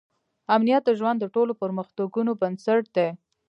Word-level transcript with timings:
امنیت 0.55 0.81
د 0.85 0.91
ژوند 0.99 1.17
د 1.21 1.25
ټولو 1.35 1.51
پرمختګونو 1.61 2.31
بنسټ 2.41 2.83
دی. 2.95 3.09